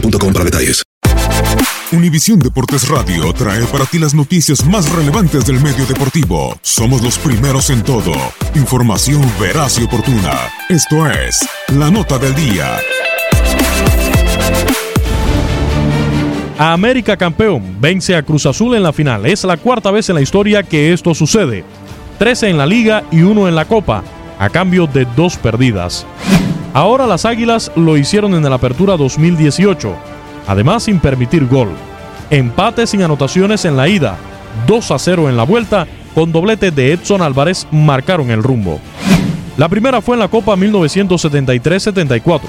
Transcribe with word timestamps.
boostmobile.com 0.00 0.32
para 0.32 0.44
detalles. 0.44 0.82
Univisión 1.90 2.38
Deportes 2.38 2.86
Radio 2.88 3.32
trae 3.32 3.64
para 3.64 3.86
ti 3.86 3.98
las 3.98 4.12
noticias 4.14 4.64
más 4.66 4.90
relevantes 4.92 5.46
del 5.46 5.60
medio 5.60 5.86
deportivo. 5.86 6.54
Somos 6.60 7.02
los 7.02 7.16
primeros 7.18 7.70
en 7.70 7.82
todo. 7.82 8.12
Información 8.54 9.22
veraz 9.40 9.78
y 9.78 9.84
oportuna. 9.84 10.34
Esto 10.68 11.06
es 11.06 11.38
La 11.68 11.90
Nota 11.90 12.18
del 12.18 12.34
Día. 12.34 12.76
A 16.58 16.72
América 16.72 17.16
campeón 17.16 17.76
vence 17.80 18.14
a 18.16 18.22
Cruz 18.22 18.44
Azul 18.44 18.74
en 18.74 18.82
la 18.82 18.92
final. 18.92 19.24
Es 19.24 19.44
la 19.44 19.56
cuarta 19.56 19.90
vez 19.90 20.08
en 20.10 20.16
la 20.16 20.20
historia 20.20 20.62
que 20.62 20.92
esto 20.92 21.14
sucede. 21.14 21.64
13 22.18 22.50
en 22.50 22.58
la 22.58 22.66
liga 22.66 23.04
y 23.10 23.22
uno 23.22 23.48
en 23.48 23.54
la 23.54 23.64
copa, 23.64 24.02
a 24.38 24.50
cambio 24.50 24.86
de 24.86 25.06
dos 25.16 25.36
perdidas. 25.36 26.04
Ahora 26.78 27.08
las 27.08 27.24
Águilas 27.24 27.72
lo 27.74 27.96
hicieron 27.96 28.36
en 28.36 28.44
la 28.44 28.54
Apertura 28.54 28.96
2018, 28.96 29.96
además 30.46 30.84
sin 30.84 31.00
permitir 31.00 31.48
gol. 31.48 31.70
Empate 32.30 32.86
sin 32.86 33.02
anotaciones 33.02 33.64
en 33.64 33.76
la 33.76 33.88
ida, 33.88 34.16
2 34.68 34.92
a 34.92 34.98
0 35.00 35.28
en 35.28 35.36
la 35.36 35.42
vuelta, 35.42 35.88
con 36.14 36.30
doblete 36.30 36.70
de 36.70 36.92
Edson 36.92 37.20
Álvarez 37.20 37.66
marcaron 37.72 38.30
el 38.30 38.44
rumbo. 38.44 38.78
La 39.56 39.68
primera 39.68 40.00
fue 40.00 40.14
en 40.14 40.20
la 40.20 40.28
Copa 40.28 40.54
1973-74. 40.54 42.42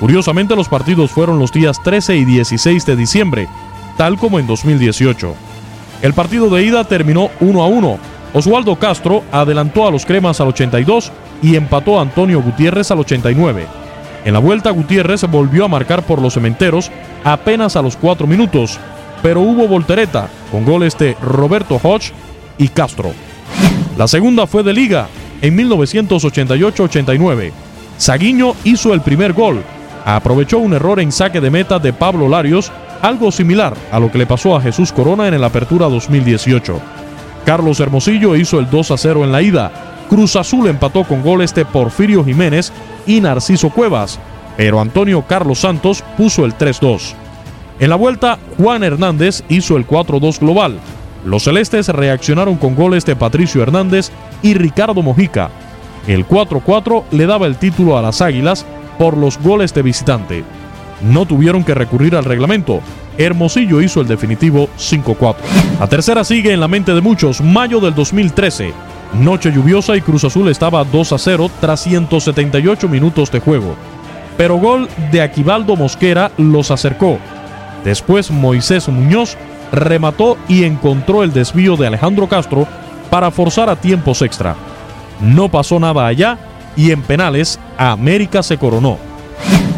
Curiosamente 0.00 0.56
los 0.56 0.70
partidos 0.70 1.10
fueron 1.10 1.38
los 1.38 1.52
días 1.52 1.76
13 1.84 2.16
y 2.16 2.24
16 2.24 2.86
de 2.86 2.96
diciembre, 2.96 3.46
tal 3.98 4.16
como 4.16 4.38
en 4.38 4.46
2018. 4.46 5.34
El 6.00 6.14
partido 6.14 6.48
de 6.48 6.64
ida 6.64 6.84
terminó 6.84 7.28
1 7.40 7.62
a 7.62 7.66
1. 7.66 7.98
Oswaldo 8.32 8.76
Castro 8.76 9.22
adelantó 9.30 9.86
a 9.86 9.90
los 9.90 10.06
cremas 10.06 10.40
al 10.40 10.48
82 10.48 11.12
y 11.42 11.56
empató 11.56 11.98
a 11.98 12.02
Antonio 12.02 12.42
Gutiérrez 12.42 12.90
al 12.90 13.00
89. 13.00 13.66
En 14.24 14.32
la 14.32 14.38
vuelta 14.38 14.70
Gutiérrez 14.70 15.22
volvió 15.30 15.64
a 15.64 15.68
marcar 15.68 16.02
por 16.02 16.20
los 16.20 16.34
cementeros 16.34 16.90
apenas 17.24 17.76
a 17.76 17.82
los 17.82 17.96
4 17.96 18.26
minutos, 18.26 18.78
pero 19.22 19.40
hubo 19.40 19.68
voltereta 19.68 20.28
con 20.50 20.64
goles 20.64 20.98
de 20.98 21.16
Roberto 21.22 21.80
Hodge 21.82 22.12
y 22.58 22.68
Castro. 22.68 23.12
La 23.96 24.08
segunda 24.08 24.46
fue 24.46 24.62
de 24.62 24.72
liga 24.72 25.08
en 25.42 25.56
1988-89. 25.56 27.52
Saguiño 27.98 28.54
hizo 28.64 28.92
el 28.92 29.00
primer 29.00 29.32
gol. 29.32 29.62
Aprovechó 30.04 30.58
un 30.58 30.74
error 30.74 31.00
en 31.00 31.10
saque 31.12 31.40
de 31.40 31.50
meta 31.50 31.78
de 31.78 31.92
Pablo 31.92 32.28
Larios, 32.28 32.70
algo 33.02 33.32
similar 33.32 33.74
a 33.90 33.98
lo 33.98 34.10
que 34.10 34.18
le 34.18 34.26
pasó 34.26 34.56
a 34.56 34.60
Jesús 34.60 34.92
Corona 34.92 35.28
en 35.28 35.40
la 35.40 35.48
Apertura 35.48 35.88
2018. 35.88 36.80
Carlos 37.44 37.80
Hermosillo 37.80 38.36
hizo 38.36 38.58
el 38.58 38.68
2 38.68 38.90
a 38.90 38.96
0 38.96 39.24
en 39.24 39.32
la 39.32 39.42
ida. 39.42 39.85
Cruz 40.08 40.36
Azul 40.36 40.68
empató 40.68 41.04
con 41.04 41.22
goles 41.22 41.54
de 41.54 41.64
Porfirio 41.64 42.24
Jiménez 42.24 42.72
y 43.06 43.20
Narciso 43.20 43.70
Cuevas, 43.70 44.18
pero 44.56 44.80
Antonio 44.80 45.22
Carlos 45.26 45.60
Santos 45.60 46.02
puso 46.16 46.44
el 46.44 46.56
3-2. 46.56 47.14
En 47.78 47.90
la 47.90 47.96
vuelta, 47.96 48.38
Juan 48.56 48.82
Hernández 48.82 49.42
hizo 49.48 49.76
el 49.76 49.86
4-2 49.86 50.40
global. 50.40 50.78
Los 51.24 51.42
celestes 51.42 51.88
reaccionaron 51.88 52.56
con 52.56 52.74
goles 52.74 53.04
de 53.04 53.16
Patricio 53.16 53.62
Hernández 53.62 54.10
y 54.42 54.54
Ricardo 54.54 55.02
Mojica. 55.02 55.50
El 56.06 56.26
4-4 56.26 57.04
le 57.10 57.26
daba 57.26 57.46
el 57.46 57.56
título 57.56 57.98
a 57.98 58.02
las 58.02 58.22
Águilas 58.22 58.64
por 58.98 59.16
los 59.16 59.38
goles 59.38 59.74
de 59.74 59.82
visitante. 59.82 60.44
No 61.02 61.26
tuvieron 61.26 61.64
que 61.64 61.74
recurrir 61.74 62.16
al 62.16 62.24
reglamento. 62.24 62.80
Hermosillo 63.18 63.80
hizo 63.80 64.00
el 64.00 64.06
definitivo 64.06 64.68
5-4. 64.78 65.36
La 65.80 65.88
tercera 65.88 66.24
sigue 66.24 66.52
en 66.52 66.60
la 66.60 66.68
mente 66.68 66.94
de 66.94 67.00
muchos, 67.00 67.40
mayo 67.40 67.80
del 67.80 67.94
2013. 67.94 68.72
Noche 69.14 69.52
lluviosa 69.52 69.96
y 69.96 70.00
Cruz 70.00 70.24
Azul 70.24 70.48
estaba 70.48 70.84
2 70.84 71.12
a 71.12 71.18
0 71.18 71.50
tras 71.60 71.80
178 71.80 72.88
minutos 72.88 73.30
de 73.30 73.40
juego. 73.40 73.74
Pero 74.36 74.56
gol 74.56 74.88
de 75.10 75.22
Aquivaldo 75.22 75.76
Mosquera 75.76 76.30
los 76.36 76.70
acercó. 76.70 77.18
Después 77.84 78.30
Moisés 78.30 78.88
Muñoz 78.88 79.36
remató 79.72 80.36
y 80.48 80.64
encontró 80.64 81.22
el 81.22 81.32
desvío 81.32 81.76
de 81.76 81.86
Alejandro 81.86 82.28
Castro 82.28 82.66
para 83.10 83.30
forzar 83.30 83.70
a 83.70 83.76
tiempos 83.76 84.22
extra. 84.22 84.56
No 85.20 85.48
pasó 85.48 85.80
nada 85.80 86.06
allá 86.06 86.38
y 86.76 86.90
en 86.90 87.02
penales 87.02 87.58
América 87.78 88.42
se 88.42 88.58
coronó. 88.58 88.98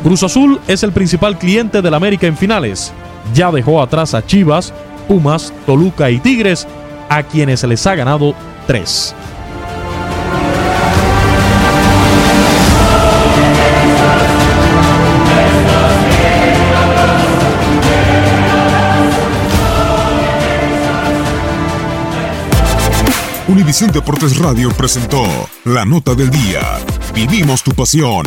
Cruz 0.03 0.23
Azul 0.23 0.61
es 0.67 0.83
el 0.83 0.93
principal 0.93 1.39
cliente 1.39 1.83
del 1.83 1.95
América 1.95 2.27
en 2.27 2.37
finales. 2.37 2.93
Ya 3.35 3.51
dejó 3.53 3.83
atrás 3.83 4.15
a 4.15 4.25
Chivas, 4.25 4.73
Pumas, 5.07 5.53
Toluca 5.67 6.11
y 6.11 6.19
Tigres, 6.19 6.67
a 7.09 7.23
quienes 7.23 7.63
les 7.65 7.87
ha 7.87 7.95
ganado 7.95 8.35
tres. 8.69 9.15
Univisión 23.49 23.91
Deportes 23.91 24.37
Radio 24.37 24.69
presentó 24.73 25.25
La 25.65 25.87
Nota 25.87 26.15
del 26.15 26.29
Día. 26.29 26.61
Vivimos 27.15 27.63
tu 27.63 27.73
pasión. 27.73 28.27